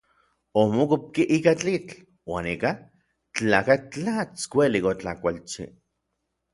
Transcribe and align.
Omokopki 0.61 1.23
ika 1.37 1.53
tlitl 1.59 1.95
uan 2.31 2.45
ika 2.55 2.71
tlakatl 3.35 3.83
tlats 3.93 4.41
uelik 4.57 4.85
otlakualchi. 4.91 5.63